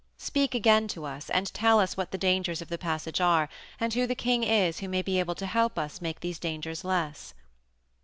[0.17, 3.47] Speak again to us, and tell us what the dangers of the passage are,
[3.79, 6.39] and who the king is who may be able to help us to make these
[6.39, 7.35] dangers less."